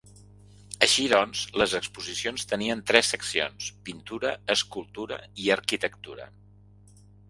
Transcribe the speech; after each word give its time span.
Així 0.85 1.05
doncs, 1.11 1.43
les 1.63 1.75
exposicions 1.81 2.49
tenien 2.53 2.83
tres 2.93 3.13
seccions: 3.17 3.71
pintura, 3.91 4.35
escultura 4.59 5.25
i 5.47 5.51
arquitectura. 5.61 6.33